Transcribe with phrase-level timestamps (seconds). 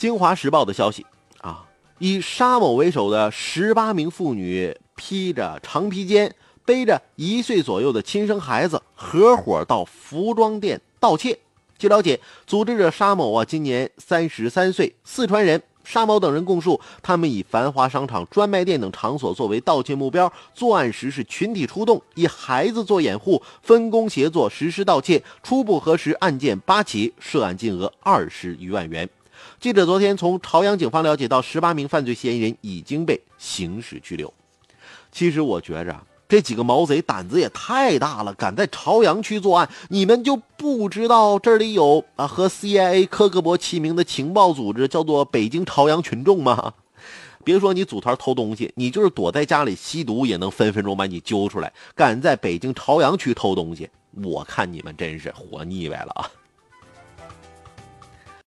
[0.00, 1.04] 京华时报的消息
[1.42, 1.62] 啊，
[1.98, 6.34] 以沙某为首的十八名妇女披着长披肩，
[6.64, 11.38] 背着一岁左右的亲生孩子，合伙到服装店盗窃。
[11.78, 15.62] 据了解，组织者沙某啊，今年三十三岁，四川人。
[15.84, 25.22] 沙某等人供述，他们以繁华商场、专卖店等场所作为盗窃目标，作案时是群体出动，以孩子做掩护，分工协作实施盗窃。
[25.42, 29.06] 初步核实，案件八起，涉案金额二十余万元。
[29.60, 34.32] 记者昨天从朝阳警方了解到，十八名犯罪嫌疑人已经被刑事拘留。
[35.12, 36.00] 其实我觉着。
[36.28, 46.72] 这几个毛贼胆子也太大了，敢在朝阳区作案，你们就不知道这里有啊和 CIA 科格勃齐名的情报组织，叫做北京朝阳群众吗？
[47.42, 51.72] 别说你组团偷东西，你就是躲在家里吸毒，也能分分钟把你揪出来。
[51.96, 53.90] 敢在北京朝阳区偷东西，
[54.22, 56.30] 我看你们真是活腻歪了啊！